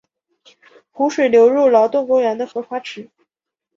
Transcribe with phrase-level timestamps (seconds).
[0.89, 3.07] 湖水流入劳动公园的荷花池。